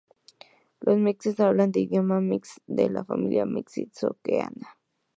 Los 0.79 0.97
mixes 1.05 1.39
hablan 1.39 1.69
el 1.75 1.81
idioma 1.83 2.17
mixe, 2.31 2.57
de 2.65 2.89
la 2.89 3.05
familia 3.11 3.45
mixe-zoqueana. 3.55 4.67